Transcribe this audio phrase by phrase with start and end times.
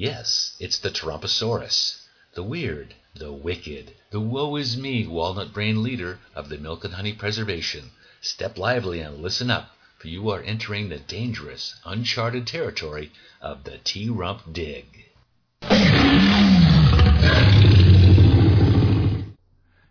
[0.00, 6.20] Yes, it's the Tarumposaurus, the weird, the wicked, the woe is me walnut brain leader
[6.36, 7.90] of the Milk and Honey Preservation.
[8.20, 13.78] Step lively and listen up, for you are entering the dangerous, uncharted territory of the
[13.78, 14.86] T Rump Dig.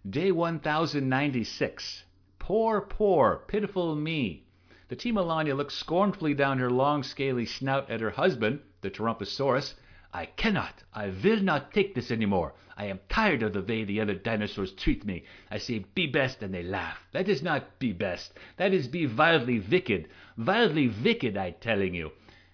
[0.10, 2.04] Day 1096.
[2.40, 4.46] Poor, poor, pitiful me.
[4.88, 5.12] The T.
[5.12, 9.74] Melania looked scornfully down her long, scaly snout at her husband, the Tarumposaurus.
[10.14, 12.54] I cannot, I will not take this any more.
[12.78, 15.26] I am tired of the way the other dinosaurs treat me.
[15.52, 17.08] I say be best and they laugh.
[17.12, 18.34] That is not be best.
[18.58, 20.08] That is be wildly wicked.
[20.38, 22.12] Wildly wicked, I telling you.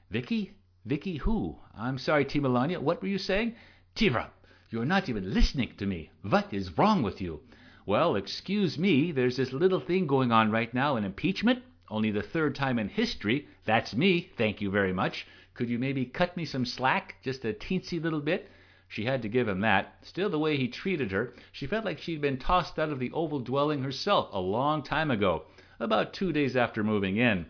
[0.09, 0.53] Vicky?
[0.85, 1.57] Vicky who?
[1.77, 2.39] I'm sorry, T.
[2.39, 2.79] Melania.
[2.79, 3.55] What were you saying?
[3.95, 4.33] T-Rump,
[4.69, 6.09] you're not even listening to me.
[6.21, 7.41] What is wrong with you?
[7.85, 11.63] Well, excuse me, there's this little thing going on right now, an impeachment.
[11.89, 13.47] Only the third time in history.
[13.65, 15.27] That's me, thank you very much.
[15.53, 18.49] Could you maybe cut me some slack, just a teensy little bit?
[18.87, 19.97] She had to give him that.
[20.01, 23.11] Still, the way he treated her, she felt like she'd been tossed out of the
[23.11, 25.45] oval dwelling herself a long time ago,
[25.79, 27.45] about two days after moving in.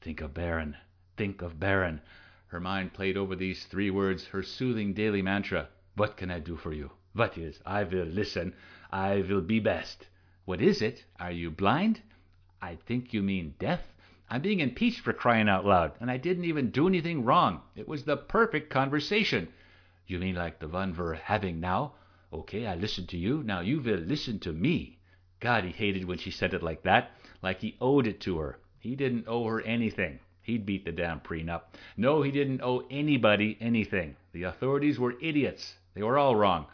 [0.00, 0.76] Think of Barron.
[1.16, 2.00] Think of Barron.
[2.48, 5.68] Her mind played over these three words, her soothing daily mantra.
[5.96, 6.92] What can I do for you?
[7.12, 7.60] What is?
[7.64, 8.54] I will listen.
[8.90, 10.06] I will be best.
[10.44, 11.04] What is it?
[11.18, 12.02] Are you blind?
[12.62, 13.80] I think you mean deaf.
[14.28, 17.60] I'm being impeached for crying out loud, and I didn't even do anything wrong.
[17.76, 19.48] It was the perfect conversation.
[20.06, 21.92] You mean like the one we're having now?
[22.32, 23.42] Okay, I listened to you.
[23.44, 24.98] Now you will listen to me.
[25.38, 28.58] God, he hated when she said it like that, like he owed it to her.
[28.80, 30.18] He didn't owe her anything.
[30.42, 31.62] He'd beat the damn prenup.
[31.96, 34.16] No, he didn't owe anybody anything.
[34.32, 35.76] The authorities were idiots.
[35.94, 36.66] They were all wrong.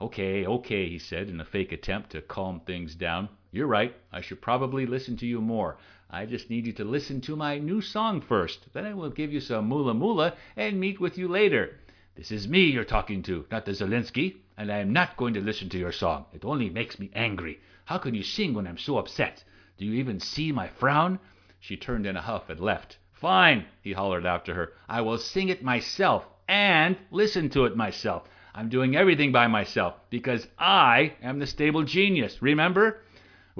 [0.00, 3.28] Okay, okay, he said in a fake attempt to calm things down.
[3.52, 3.94] You're right.
[4.12, 5.76] I should probably listen to you more.
[6.12, 8.72] I just need you to listen to my new song first.
[8.72, 11.78] Then I will give you some moolah moolah and meet with you later.
[12.16, 15.40] This is me you're talking to, not the Zelensky, and I am not going to
[15.40, 16.24] listen to your song.
[16.32, 17.60] It only makes me angry.
[17.84, 19.44] How can you sing when I'm so upset?
[19.78, 21.20] Do you even see my frown?
[21.60, 22.98] She turned in a huff and left.
[23.12, 24.72] Fine, he hollered after her.
[24.88, 28.28] I will sing it myself and listen to it myself.
[28.52, 32.42] I'm doing everything by myself because I am the stable genius.
[32.42, 33.00] Remember?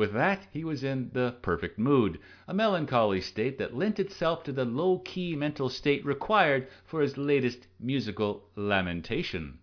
[0.00, 4.50] With that, he was in the perfect mood, a melancholy state that lent itself to
[4.50, 9.58] the low key mental state required for his latest musical lamentation.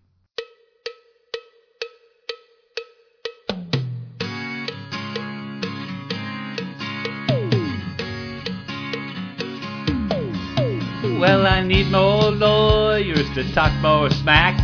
[11.18, 14.56] Well, I need more lawyers to talk more smack,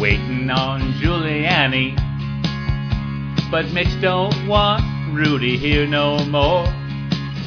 [0.00, 2.06] waiting on Giuliani.
[3.48, 4.85] But Mitch don't want
[5.16, 6.66] Rudy here no more.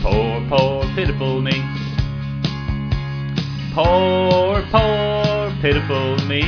[0.01, 1.61] Poor, poor, pitiful me.
[3.75, 6.41] Poor, poor, pitiful me.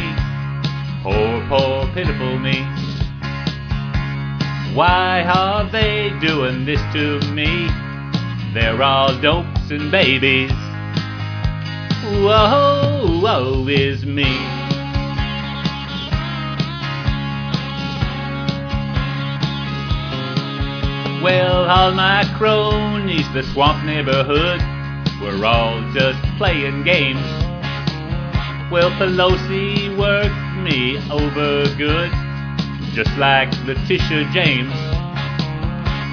[1.04, 2.64] Poor, poor, pitiful me.
[4.74, 7.70] Why are they doing this to me?
[8.56, 10.52] They're all dopes and babies.
[12.04, 14.61] Whoa, woe is me.
[21.22, 24.60] Well, all my cronies, the swamp neighborhood,
[25.22, 27.22] we're all just playing games.
[28.72, 32.10] Well, Pelosi worked me over good,
[32.96, 34.74] just like Letitia James.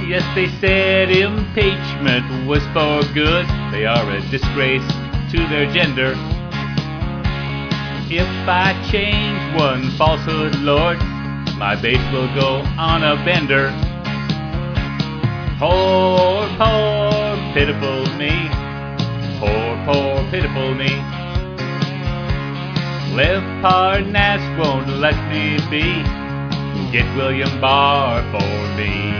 [0.06, 3.46] Yes, they said impeachment was for good.
[3.72, 4.86] They are a disgrace
[5.32, 6.12] to their gender.
[8.10, 10.98] If I change one falsehood, Lord,
[11.56, 13.87] my base will go on a bender.
[15.58, 18.48] Poor, poor, pitiful me.
[19.40, 20.94] Poor, poor, pitiful me.
[23.12, 25.82] Lev Parnas won't let me be.
[26.92, 29.10] Get William Barr for me.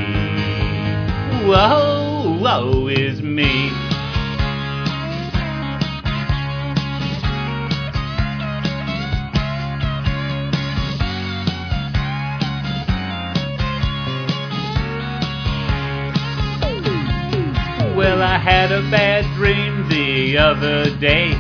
[1.45, 3.73] Whoa, woe is me.
[17.99, 21.33] Well, I had a bad dream the other day.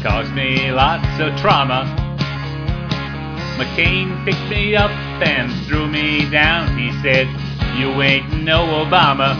[0.00, 1.82] Caused me lots of trauma.
[3.58, 4.92] McCain picked me up
[5.26, 6.78] and threw me down.
[6.78, 7.26] He said,
[7.76, 9.34] You ain't no Obama.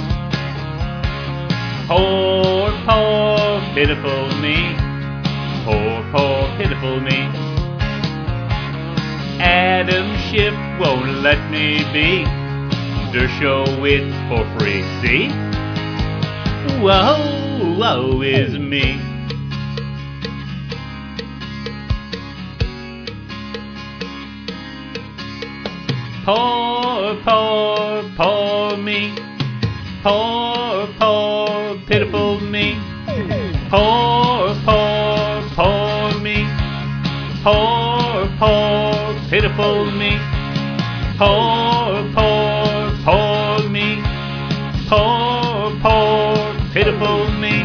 [1.87, 4.75] Poor, poor, pitiful me.
[5.63, 7.31] Poor, poor, pitiful me.
[9.39, 12.25] Adam Schiff won't let me be.
[13.15, 15.52] Dershowitz for free, see?
[16.63, 19.01] Whoa, woe is me.
[26.25, 29.13] Poor, poor, poor me.
[30.05, 32.79] Poor, poor, pitiful me.
[33.69, 36.47] Poor, poor, poor me.
[37.43, 40.17] Poor, poor, pitiful me.
[41.19, 42.42] Poor, poor.
[46.83, 47.63] Pitiful me.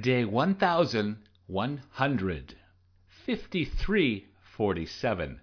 [0.00, 2.56] Day 1100.
[3.26, 5.40] 5347.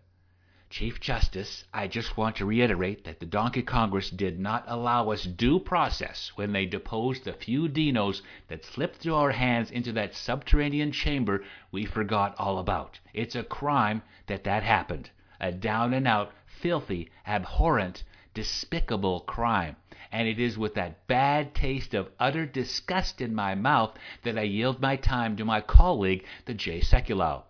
[0.69, 5.23] Chief Justice, I just want to reiterate that the Donkey Congress did not allow us
[5.23, 10.15] due process when they deposed the few dinos that slipped through our hands into that
[10.15, 12.99] subterranean chamber we forgot all about.
[13.13, 15.11] It's a crime that that happened.
[15.39, 18.03] A down and out, filthy, abhorrent,
[18.33, 19.75] despicable crime
[20.11, 24.43] and it is with that bad taste of utter disgust in my mouth that I
[24.43, 26.79] yield my time to my colleague, the J.
[26.79, 27.43] Sekulow.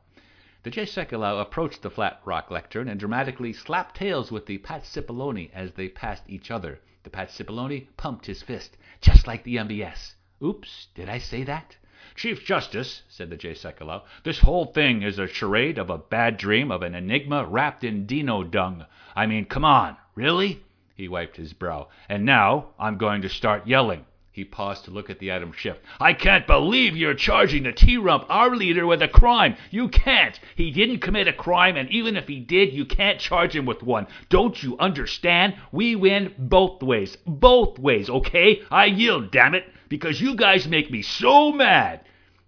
[0.65, 0.85] The J.
[0.87, 5.73] Sekulow approached the flat rock lectern and dramatically slapped tails with the Pat Cipollone as
[5.73, 6.79] they passed each other.
[7.03, 10.15] The Pat Cipollone pumped his fist, just like the MBS.
[10.43, 11.77] Oops, did I say that?
[12.15, 13.53] Chief Justice, said the J.
[13.53, 17.83] Sekulow, this whole thing is a charade of a bad dream of an enigma wrapped
[17.83, 18.87] in dino dung.
[19.15, 20.63] I mean, come on, really?
[20.95, 21.89] He wiped his brow.
[22.09, 24.03] And now I'm going to start yelling.
[24.35, 25.77] He paused to look at the Adam Schiff.
[25.97, 29.55] I can't believe you're charging the T-Rump, our leader, with a crime.
[29.71, 30.37] You can't.
[30.57, 33.81] He didn't commit a crime, and even if he did, you can't charge him with
[33.81, 34.07] one.
[34.27, 35.55] Don't you understand?
[35.71, 37.15] We win both ways.
[37.25, 38.61] Both ways, okay?
[38.69, 42.01] I yield, damn it, because you guys make me so mad.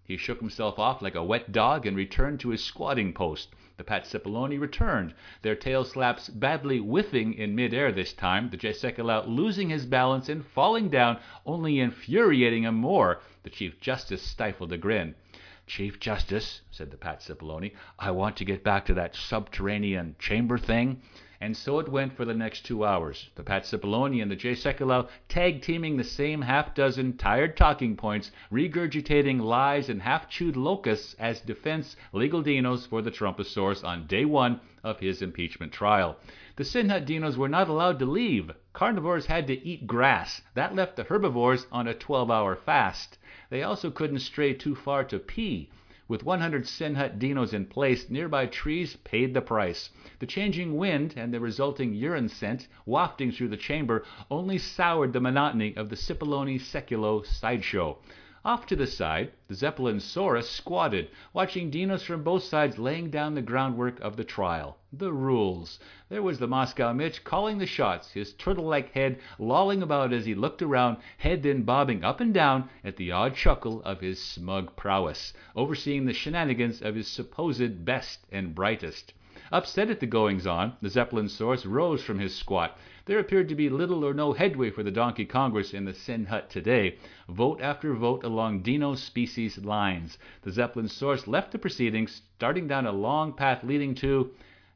[0.03, 3.47] He shook himself off like a wet dog and returned to his squatting post.
[3.77, 5.13] The Pat Cipollone returned,
[5.43, 8.71] their tail slaps badly whiffing in midair this time, the J.
[8.73, 13.21] Sekulow losing his balance and falling down, only infuriating him more.
[13.43, 15.13] The Chief Justice stifled a grin.
[15.67, 20.57] Chief Justice, said the Pat Cipollone, I want to get back to that subterranean chamber
[20.57, 21.03] thing.
[21.39, 24.53] And so it went for the next two hours, the Pat Cipollone and the J.
[24.53, 30.57] Sekulow tag teaming the same half dozen tired talking points, regurgitating lies and half chewed
[30.57, 36.17] locusts as defense legal dinos for the Trumposaurus on day one of his impeachment trial.
[36.55, 38.51] The Sin Hut dinos were not allowed to leave.
[38.73, 40.41] Carnivores had to eat grass.
[40.55, 43.19] That left the herbivores on a 12 hour fast.
[43.51, 45.69] They also couldn't stray too far to pee.
[46.09, 49.89] With 100 Sin Hut dinos in place, nearby trees paid the price.
[50.19, 55.19] The changing wind and the resulting urine scent wafting through the chamber only soured the
[55.19, 57.97] monotony of the Cipollone Sekulow sideshow.
[58.47, 63.41] Off to the side, the Zeppelin-saurus squatted, watching dinos from both sides laying down the
[63.41, 64.77] groundwork of the trial.
[64.93, 65.81] The rules.
[66.07, 70.33] There was the Moscow Mitch calling the shots, his turtle-like head lolling about as he
[70.33, 74.77] looked around, head then bobbing up and down at the odd chuckle of his smug
[74.77, 79.13] prowess, overseeing the shenanigans of his supposed best and brightest.
[79.51, 82.77] Upset at the goings on, the Zeppelin-saurus rose from his squat.
[83.07, 86.25] There appeared to be little or no headway for the Donkey Congress in the Sin
[86.25, 86.97] Hut today.
[87.29, 90.17] Vote after vote along Dino species lines.
[90.41, 94.31] The Zeppelin-saurus left the proceedings, starting down a long path leading to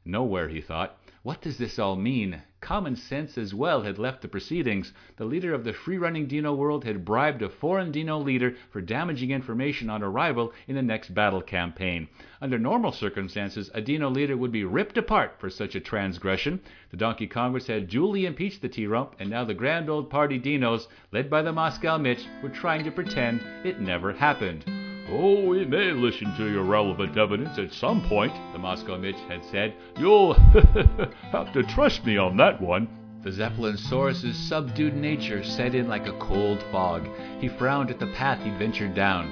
[0.06, 0.98] nowhere, he thought.
[1.22, 2.40] What does this all mean?
[2.62, 4.92] Common sense as well had left the proceedings.
[5.16, 9.32] The leader of the free-running Dino world had bribed a foreign Dino leader for damaging
[9.32, 12.06] information on arrival in the next battle campaign.
[12.40, 16.60] Under normal circumstances, a Dino leader would be ripped apart for such a transgression.
[16.92, 20.86] The Donkey Congress had duly impeached the T-Rump, and now the grand old party Dinos,
[21.10, 24.81] led by the Moscow Mitch, were trying to pretend it never happened.
[25.14, 29.44] Oh, we may listen to your relevant evidence at some point, the Moscow Mitch had
[29.44, 29.74] said.
[29.98, 30.32] You'll
[31.32, 32.88] have to trust me on that one.
[33.22, 37.06] The Zeppelin-saurus's subdued nature set in like a cold fog.
[37.40, 39.28] He frowned at the path he ventured down.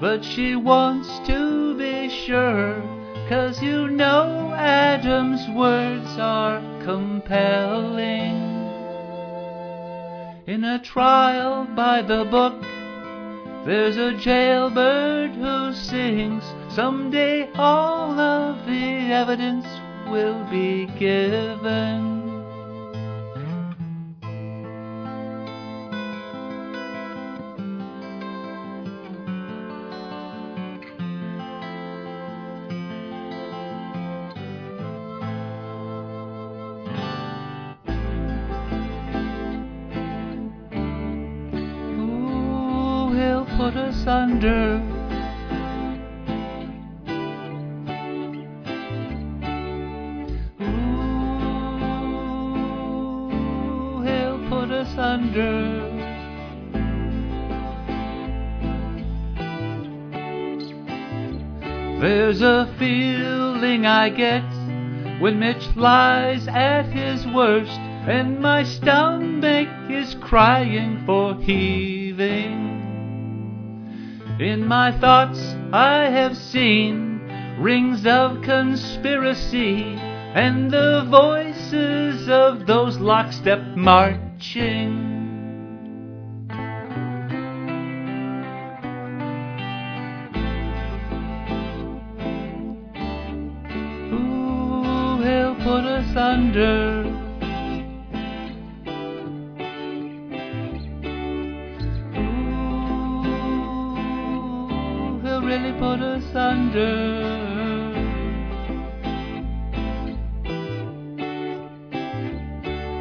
[0.00, 2.82] but she wants to be sure.
[3.28, 8.50] Cause you know Adam's words are compelling.
[10.48, 12.60] In a trial by the book,
[13.64, 16.42] there's a jailbird who sings.
[16.74, 19.68] Someday all of the evidence
[20.10, 22.11] will be given.
[43.62, 44.82] Put us under.
[50.60, 50.82] Ooh,
[54.02, 55.52] he'll put us under.
[62.00, 64.42] There's a feeling I get
[65.20, 67.70] when Mitch lies at his worst,
[68.08, 72.81] and my stomach is crying for heaving.
[74.42, 75.38] In my thoughts,
[75.72, 77.20] I have seen
[77.60, 79.94] rings of conspiracy
[80.34, 85.20] and the voices of those lockstep marching.
[94.12, 96.91] Ooh, he'll put us under.
[105.52, 106.80] Really put us under.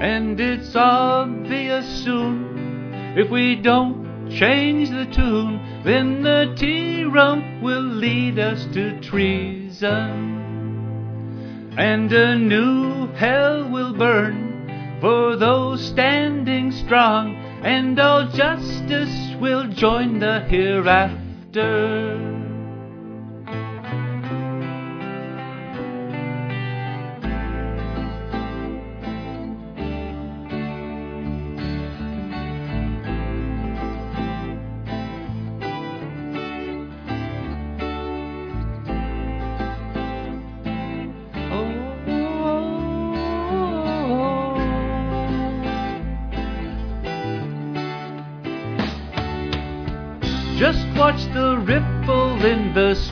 [0.02, 8.38] And it's obvious soon if we don't change the tune, then the T-Rump will lead
[8.38, 10.20] us to treason.
[11.78, 20.20] And a new hell will burn for those standing strong, and all justice will join
[20.20, 22.31] the hereafter.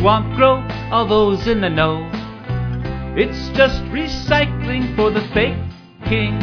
[0.09, 2.09] Swamp grow, all those in the know.
[3.15, 5.61] It's just recycling for the fake
[6.05, 6.33] king.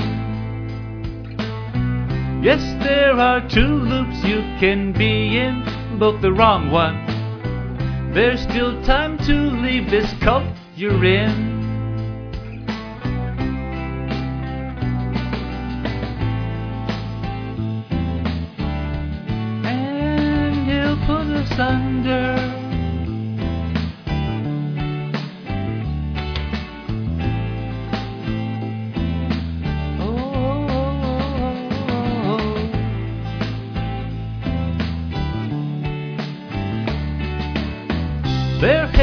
[2.44, 5.64] Yes, there are two loops you can be in,
[5.98, 6.94] both the wrong one.
[8.14, 10.46] There's still time to leave this cult
[10.76, 11.56] you're in.
[21.58, 22.35] and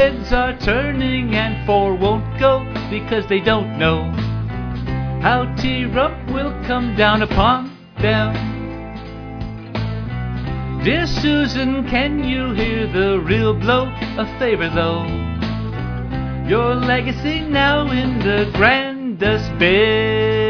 [0.04, 4.02] heads are turning and four won't go because they don't know
[5.22, 8.34] how T-Rump will come down upon them.
[10.84, 13.86] Dear Susan, can you hear the real blow?
[14.18, 15.06] A favor though.
[16.46, 20.43] Your legacy now in the grandest despair.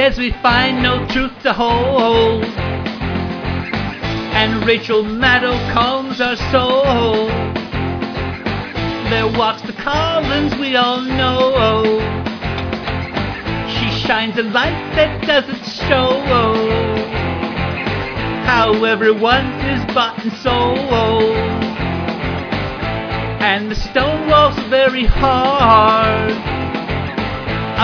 [0.00, 2.42] Says we find no truth to hold.
[4.32, 7.26] And Rachel Maddow calms our soul.
[9.10, 12.00] There walks the Collins we all know.
[13.68, 16.22] She shines a light that doesn't show
[18.46, 21.36] how everyone is bought and sold.
[23.42, 26.32] And the stone wall's very hard,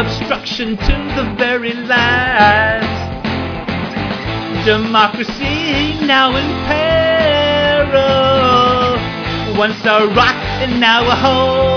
[0.00, 2.84] obstruction to the very last.
[4.66, 7.96] Democracy now in peril,
[9.58, 11.75] once a rock and now a hole.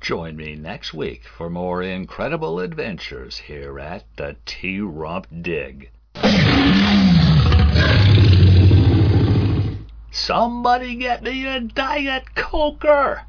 [0.02, 5.92] Join me next week for more incredible adventures here at the T Rump Dig.
[10.10, 13.22] Somebody get me a Diet Coker!